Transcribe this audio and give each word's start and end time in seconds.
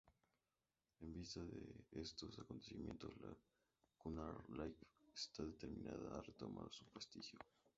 En 1.01 1.13
vista 1.13 1.41
de 1.43 2.01
estos 2.01 2.39
acontecimientos, 2.39 3.15
la 3.17 3.37
Cunard 3.99 4.49
Line 4.49 4.73
estaba 5.13 5.47
determinada 5.49 6.17
a 6.17 6.23
retomar 6.23 6.65
su 6.71 6.83
prestigio. 6.85 7.37